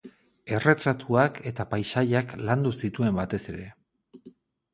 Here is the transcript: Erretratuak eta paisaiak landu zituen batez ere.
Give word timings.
Erretratuak 0.59 1.37
eta 1.51 1.65
paisaiak 1.73 2.33
landu 2.49 2.73
zituen 2.85 3.15
batez 3.21 3.43
ere. 3.55 3.69